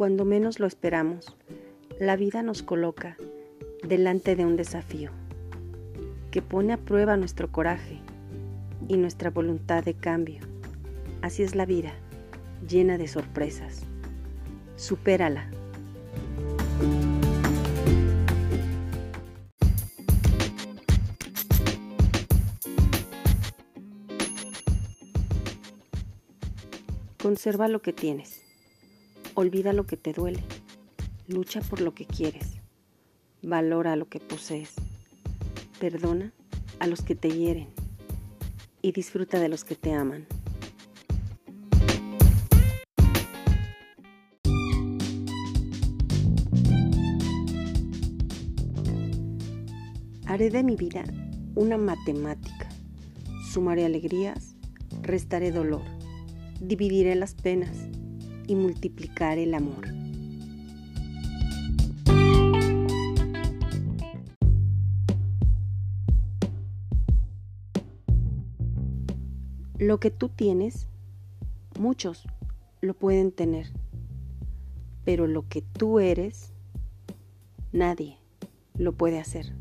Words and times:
Cuando 0.00 0.24
menos 0.24 0.60
lo 0.60 0.66
esperamos, 0.66 1.36
la 1.98 2.16
vida 2.16 2.42
nos 2.42 2.62
coloca 2.62 3.18
delante 3.86 4.34
de 4.34 4.46
un 4.46 4.56
desafío 4.56 5.10
que 6.30 6.40
pone 6.40 6.72
a 6.72 6.78
prueba 6.78 7.18
nuestro 7.18 7.52
coraje 7.52 8.00
y 8.88 8.96
nuestra 8.96 9.28
voluntad 9.28 9.84
de 9.84 9.92
cambio. 9.92 10.40
Así 11.20 11.42
es 11.42 11.54
la 11.54 11.66
vida, 11.66 11.92
llena 12.66 12.96
de 12.96 13.08
sorpresas. 13.08 13.82
Supérala. 14.76 15.50
Conserva 27.22 27.68
lo 27.68 27.82
que 27.82 27.92
tienes. 27.92 28.49
Olvida 29.34 29.72
lo 29.72 29.86
que 29.86 29.96
te 29.96 30.12
duele. 30.12 30.42
Lucha 31.26 31.60
por 31.60 31.80
lo 31.80 31.94
que 31.94 32.06
quieres. 32.06 32.60
Valora 33.42 33.96
lo 33.96 34.08
que 34.08 34.20
posees. 34.20 34.74
Perdona 35.78 36.32
a 36.78 36.86
los 36.86 37.02
que 37.02 37.14
te 37.14 37.30
hieren. 37.30 37.68
Y 38.82 38.92
disfruta 38.92 39.38
de 39.38 39.48
los 39.48 39.64
que 39.64 39.76
te 39.76 39.92
aman. 39.92 40.26
Haré 50.26 50.50
de 50.50 50.62
mi 50.62 50.76
vida 50.76 51.04
una 51.54 51.76
matemática. 51.76 52.68
Sumaré 53.52 53.84
alegrías, 53.84 54.54
restaré 55.02 55.50
dolor 55.50 55.82
dividiré 56.60 57.14
las 57.14 57.34
penas 57.34 57.88
y 58.50 58.56
multiplicaré 58.56 59.44
el 59.44 59.54
amor. 59.54 59.86
Lo 69.78 70.00
que 70.00 70.10
tú 70.10 70.30
tienes, 70.30 70.88
muchos 71.78 72.26
lo 72.80 72.94
pueden 72.94 73.30
tener, 73.30 73.68
pero 75.04 75.28
lo 75.28 75.48
que 75.48 75.62
tú 75.62 76.00
eres, 76.00 76.52
nadie 77.70 78.18
lo 78.74 78.94
puede 78.94 79.20
hacer. 79.20 79.54